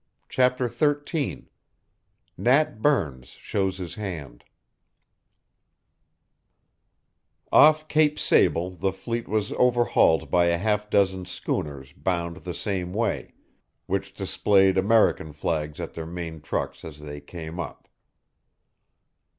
[0.29, 1.45] CHAPTER XIII
[2.35, 4.43] NAT BURNS SHOWS HIS HAND
[7.51, 12.93] OFF Cape Sable the fleet was overhauled by a half dozen schooners bound the same
[12.95, 13.35] way,
[13.85, 17.87] which displayed American flags at their main trucks as they came up.